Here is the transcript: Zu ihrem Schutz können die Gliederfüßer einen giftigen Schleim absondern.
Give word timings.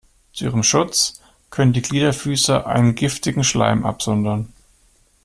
Zu 0.33 0.45
ihrem 0.45 0.63
Schutz 0.63 1.21
können 1.51 1.73
die 1.73 1.83
Gliederfüßer 1.83 2.65
einen 2.65 2.95
giftigen 2.95 3.43
Schleim 3.43 3.85
absondern. 3.85 4.51